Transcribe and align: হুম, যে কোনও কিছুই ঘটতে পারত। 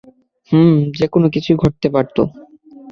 হুম, 0.51 0.73
যে 0.97 1.05
কোনও 1.07 1.27
কিছুই 1.29 1.55
ঘটতে 1.55 1.87
পারত। 1.89 2.17